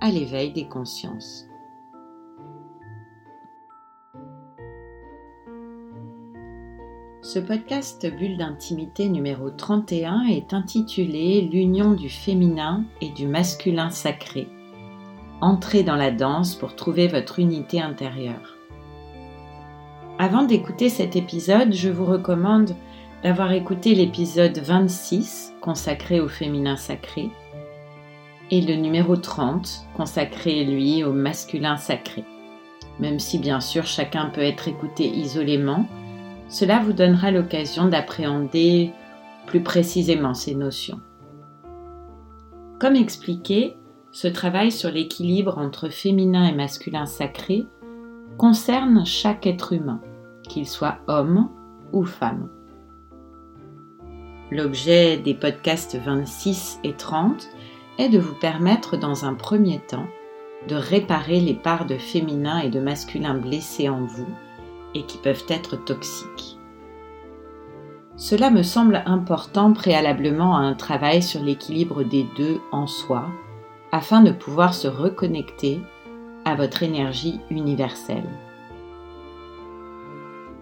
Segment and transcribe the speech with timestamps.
[0.00, 1.46] à l'éveil des consciences.
[7.22, 14.48] Ce podcast Bulle d'intimité numéro 31 est intitulé L'union du féminin et du masculin sacré.
[15.40, 18.56] Entrez dans la danse pour trouver votre unité intérieure.
[20.18, 22.74] Avant d'écouter cet épisode, je vous recommande
[23.22, 27.30] d'avoir écouté l'épisode 26 consacré au féminin sacré
[28.50, 32.24] et le numéro 30, consacré lui au masculin sacré.
[32.98, 35.86] Même si bien sûr chacun peut être écouté isolément,
[36.48, 38.92] cela vous donnera l'occasion d'appréhender
[39.46, 41.00] plus précisément ces notions.
[42.80, 43.76] Comme expliqué,
[44.12, 47.66] ce travail sur l'équilibre entre féminin et masculin sacré
[48.38, 50.00] concerne chaque être humain,
[50.48, 51.50] qu'il soit homme
[51.92, 52.48] ou femme.
[54.50, 57.48] L'objet des podcasts 26 et 30
[57.98, 60.06] est de vous permettre dans un premier temps
[60.68, 64.28] de réparer les parts de féminin et de masculin blessées en vous
[64.94, 66.58] et qui peuvent être toxiques.
[68.16, 73.26] Cela me semble important préalablement à un travail sur l'équilibre des deux en soi,
[73.92, 75.80] afin de pouvoir se reconnecter
[76.44, 78.28] à votre énergie universelle.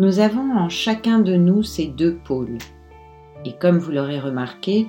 [0.00, 2.58] Nous avons en chacun de nous ces deux pôles,
[3.44, 4.88] et comme vous l'aurez remarqué,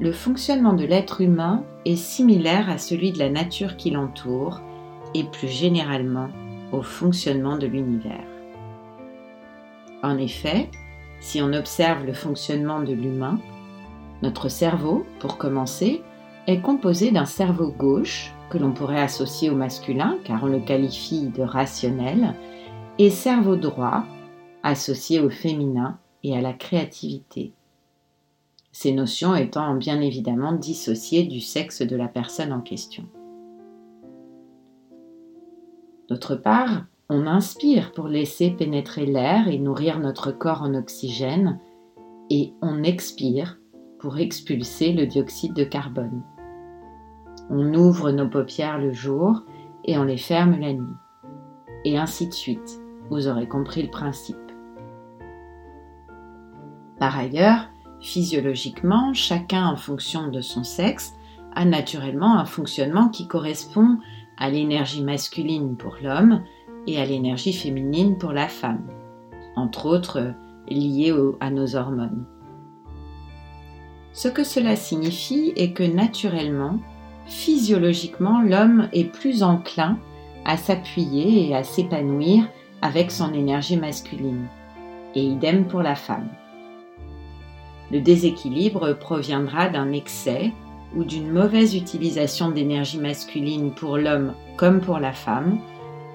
[0.00, 4.60] le fonctionnement de l'être humain est similaire à celui de la nature qui l'entoure
[5.14, 6.28] et plus généralement
[6.72, 8.26] au fonctionnement de l'univers.
[10.02, 10.68] En effet,
[11.20, 13.38] si on observe le fonctionnement de l'humain,
[14.22, 16.02] notre cerveau, pour commencer,
[16.46, 21.28] est composé d'un cerveau gauche, que l'on pourrait associer au masculin car on le qualifie
[21.28, 22.34] de rationnel,
[22.98, 24.04] et cerveau droit,
[24.62, 27.52] associé au féminin et à la créativité
[28.74, 33.04] ces notions étant bien évidemment dissociées du sexe de la personne en question.
[36.08, 41.60] D'autre part, on inspire pour laisser pénétrer l'air et nourrir notre corps en oxygène,
[42.30, 43.60] et on expire
[44.00, 46.24] pour expulser le dioxyde de carbone.
[47.50, 49.44] On ouvre nos paupières le jour
[49.84, 50.96] et on les ferme la nuit.
[51.84, 52.80] Et ainsi de suite.
[53.10, 54.36] Vous aurez compris le principe.
[56.98, 57.68] Par ailleurs,
[58.04, 61.14] Physiologiquement, chacun en fonction de son sexe
[61.54, 63.96] a naturellement un fonctionnement qui correspond
[64.36, 66.42] à l'énergie masculine pour l'homme
[66.86, 68.86] et à l'énergie féminine pour la femme,
[69.56, 70.34] entre autres
[70.68, 72.26] liées à nos hormones.
[74.12, 76.80] Ce que cela signifie est que naturellement,
[77.24, 79.98] physiologiquement, l'homme est plus enclin
[80.44, 82.50] à s'appuyer et à s'épanouir
[82.82, 84.46] avec son énergie masculine,
[85.14, 86.28] et idem pour la femme.
[87.90, 90.52] Le déséquilibre proviendra d'un excès
[90.96, 95.58] ou d'une mauvaise utilisation d'énergie masculine pour l'homme comme pour la femme,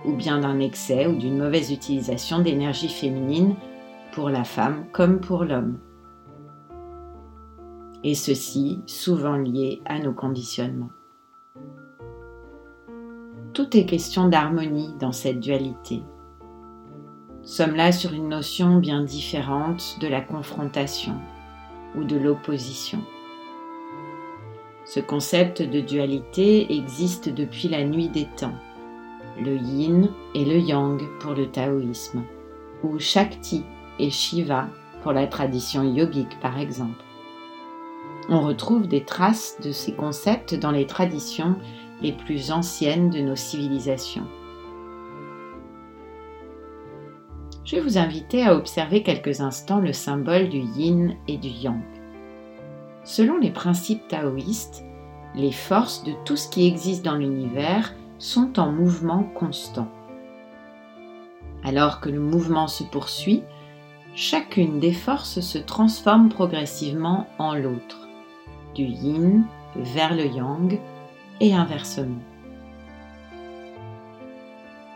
[0.06, 3.56] ou bien d'un excès ou d'une mauvaise utilisation d'énergie féminine
[4.14, 5.78] pour la femme comme pour l'homme.
[8.04, 10.92] Et ceci souvent lié à nos conditionnements.
[13.54, 16.02] Tout est question d'harmonie dans cette dualité.
[17.44, 21.16] sommes là sur une notion bien différente de la confrontation
[21.96, 23.02] ou de l'opposition.
[24.86, 28.56] Ce concept de dualité existe depuis la nuit des temps,
[29.40, 32.24] le yin et le yang pour le taoïsme,
[32.84, 33.64] ou Shakti
[34.00, 34.68] et Shiva
[35.04, 37.04] pour la tradition yogique par exemple.
[38.30, 41.56] On retrouve des traces de ces concepts dans les traditions
[42.02, 44.28] les plus anciennes de nos civilisations.
[47.70, 51.84] Je vais vous inviter à observer quelques instants le symbole du yin et du yang.
[53.04, 54.84] Selon les principes taoïstes,
[55.36, 59.88] les forces de tout ce qui existe dans l'univers sont en mouvement constant.
[61.64, 63.44] Alors que le mouvement se poursuit,
[64.16, 68.08] chacune des forces se transforme progressivement en l'autre,
[68.74, 69.44] du yin
[69.76, 70.80] vers le yang
[71.40, 72.24] et inversement.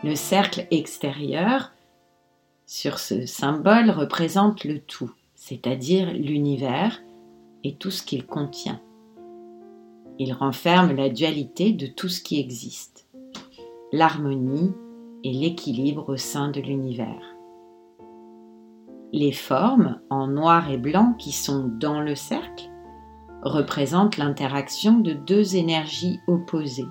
[0.02, 1.73] Le cercle extérieur
[2.66, 7.02] sur ce symbole représente le tout, c'est-à-dire l'univers
[7.62, 8.80] et tout ce qu'il contient.
[10.18, 13.06] Il renferme la dualité de tout ce qui existe.
[13.92, 14.72] l'harmonie
[15.22, 17.36] et l'équilibre au sein de l'univers.
[19.12, 22.68] Les formes en noir et blanc qui sont dans le cercle
[23.42, 26.88] représentent l'interaction de deux énergies opposées,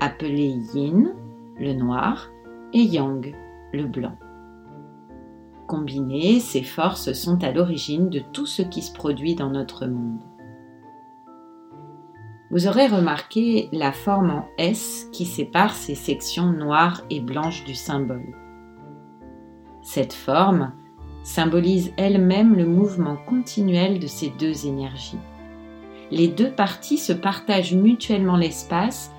[0.00, 1.14] appelées yin,
[1.58, 2.28] le noir,
[2.74, 3.34] et yang,
[3.72, 4.18] le blanc.
[5.66, 10.20] Combinées, ces forces sont à l'origine de tout ce qui se produit dans notre monde.
[12.50, 17.74] Vous aurez remarqué la forme en S qui sépare ces sections noires et blanches du
[17.74, 18.36] symbole.
[19.82, 20.72] Cette forme
[21.22, 25.18] symbolise elle-même le mouvement continuel de ces deux énergies.
[26.10, 29.12] Les deux parties se partagent mutuellement l'espace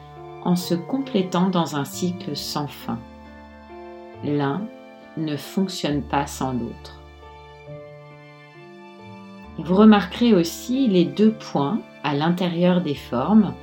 [0.43, 2.99] en se complétant dans un cycle sans fin.
[4.23, 4.61] L'un
[5.17, 6.99] ne fonctionne pas sans l'autre.
[9.57, 13.53] Vous remarquerez aussi les deux points à l'intérieur des formes,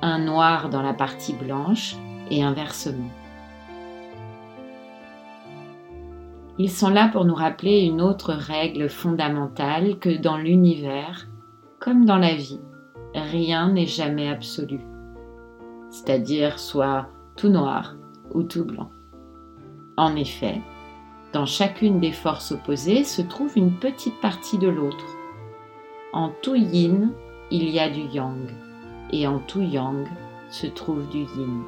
[0.00, 1.96] un noir dans la partie blanche
[2.30, 3.10] et inversement.
[6.58, 11.26] Ils sont là pour nous rappeler une autre règle fondamentale que dans l'univers,
[11.80, 12.60] comme dans la vie,
[13.14, 14.80] rien n'est jamais absolu,
[15.90, 17.96] c'est-à-dire soit tout noir
[18.32, 18.90] ou tout blanc.
[19.96, 20.60] En effet,
[21.32, 25.06] dans chacune des forces opposées se trouve une petite partie de l'autre.
[26.12, 27.12] En tout yin,
[27.50, 28.50] il y a du yang,
[29.12, 30.06] et en tout yang
[30.50, 31.62] se trouve du yin.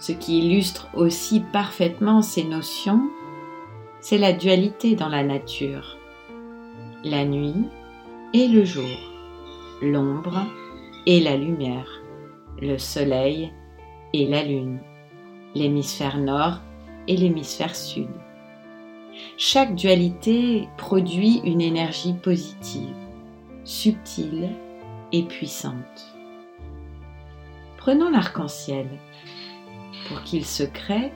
[0.00, 3.08] Ce qui illustre aussi parfaitement ces notions,
[4.00, 5.96] c'est la dualité dans la nature.
[7.04, 7.64] La nuit
[8.34, 8.84] et le jour,
[9.80, 10.42] l'ombre
[11.06, 12.02] et la lumière,
[12.60, 13.52] le soleil
[14.12, 14.80] et la lune,
[15.54, 16.60] l'hémisphère nord
[17.08, 18.08] et l'hémisphère sud.
[19.36, 22.94] Chaque dualité produit une énergie positive,
[23.64, 24.50] subtile
[25.12, 26.16] et puissante.
[27.76, 28.88] Prenons l'arc-en-ciel.
[30.08, 31.12] Pour qu'il se crée,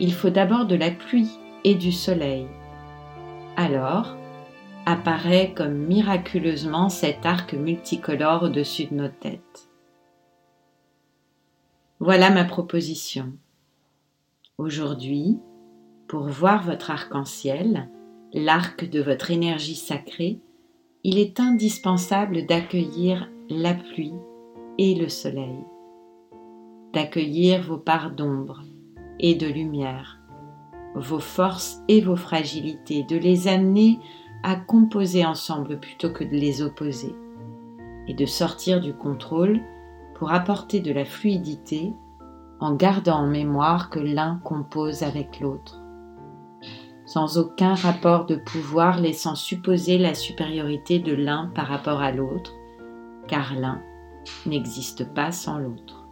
[0.00, 1.30] il faut d'abord de la pluie
[1.64, 2.46] et du soleil.
[3.56, 4.16] Alors,
[4.86, 9.68] apparaît comme miraculeusement cet arc multicolore au-dessus de nos têtes.
[12.00, 13.32] Voilà ma proposition.
[14.56, 15.40] Aujourd'hui,
[16.06, 17.90] pour voir votre arc-en-ciel,
[18.32, 20.38] l'arc de votre énergie sacrée,
[21.02, 24.14] il est indispensable d'accueillir la pluie
[24.78, 25.58] et le soleil,
[26.92, 28.62] d'accueillir vos parts d'ombre
[29.18, 30.20] et de lumière,
[30.94, 33.98] vos forces et vos fragilités, de les amener
[34.44, 37.16] à composer ensemble plutôt que de les opposer,
[38.06, 39.60] et de sortir du contrôle
[40.14, 41.92] pour apporter de la fluidité
[42.60, 45.84] en gardant en mémoire que l'un compose avec l'autre
[47.06, 52.52] sans aucun rapport de pouvoir laissant supposer la supériorité de l'un par rapport à l'autre,
[53.28, 53.80] car l'un
[54.46, 56.08] n'existe pas sans l'autre.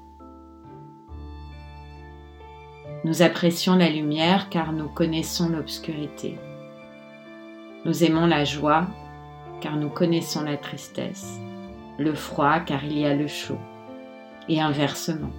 [3.04, 6.38] Nous apprécions la lumière car nous connaissons l'obscurité.
[7.84, 8.86] Nous aimons la joie
[9.60, 11.40] car nous connaissons la tristesse,
[11.98, 13.58] le froid car il y a le chaud,
[14.48, 15.30] et inversement.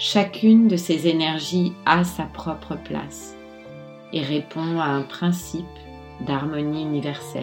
[0.00, 3.34] Chacune de ces énergies a sa propre place
[4.12, 5.66] et répond à un principe
[6.24, 7.42] d'harmonie universelle.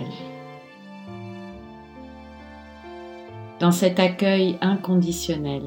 [3.59, 5.63] Dans cet accueil inconditionnel,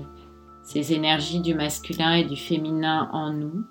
[0.62, 3.66] ces énergies du masculin et du féminin en nous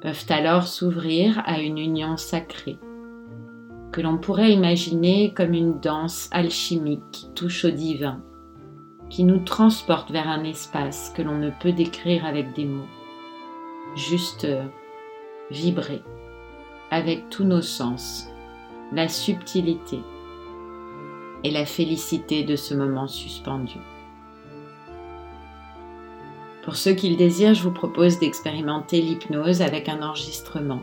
[0.00, 2.78] peuvent alors s'ouvrir à une union sacrée,
[3.90, 8.22] que l'on pourrait imaginer comme une danse alchimique qui touche au divin,
[9.10, 12.88] qui nous transporte vers un espace que l'on ne peut décrire avec des mots,
[13.96, 14.46] juste
[15.50, 16.02] vibrer
[16.90, 18.28] avec tous nos sens,
[18.92, 19.98] la subtilité
[21.44, 23.78] et la félicité de ce moment suspendu.
[26.64, 30.82] Pour ceux qui le désirent, je vous propose d'expérimenter l'hypnose avec un enregistrement,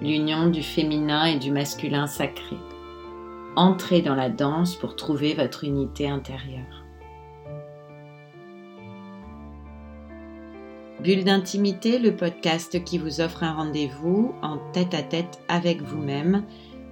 [0.00, 2.56] l'union du féminin et du masculin sacré.
[3.56, 6.83] Entrez dans la danse pour trouver votre unité intérieure.
[11.04, 16.46] Bulle d'intimité, le podcast qui vous offre un rendez-vous en tête à tête avec vous-même,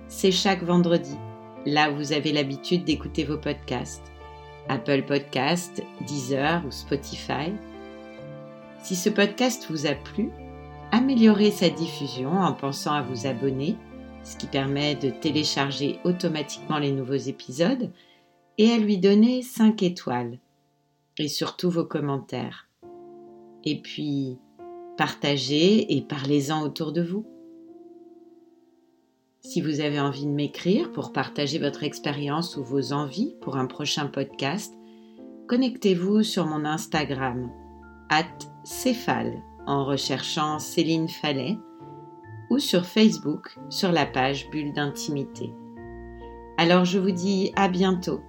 [0.07, 1.17] c'est chaque vendredi,
[1.65, 4.13] là où vous avez l'habitude d'écouter vos podcasts.
[4.69, 7.55] Apple Podcast, Deezer ou Spotify.
[8.83, 10.29] Si ce podcast vous a plu,
[10.91, 13.77] améliorez sa diffusion en pensant à vous abonner,
[14.25, 17.91] ce qui permet de télécharger automatiquement les nouveaux épisodes,
[18.59, 20.39] et à lui donner 5 étoiles,
[21.17, 22.69] et surtout vos commentaires
[23.65, 24.39] et puis
[24.97, 27.27] partagez et parlez-en autour de vous.
[29.41, 33.67] Si vous avez envie de m'écrire pour partager votre expérience ou vos envies pour un
[33.67, 34.73] prochain podcast,
[35.49, 37.51] connectez-vous sur mon Instagram,
[38.65, 41.59] Céphale, en recherchant Céline Fallet,
[42.51, 45.53] ou sur Facebook sur la page Bulle d'intimité.
[46.59, 48.21] Alors je vous dis à bientôt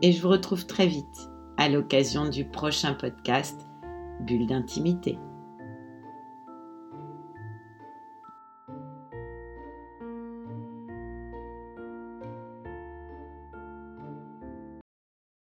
[0.00, 3.68] et je vous retrouve très vite à l'occasion du prochain podcast
[4.22, 5.18] Bulle d'intimité.